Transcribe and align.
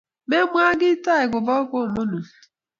Memwa 0.29 0.65
kiy 0.79 0.95
tai 1.05 1.25
kobo 1.31 1.55
komonut 1.69 2.29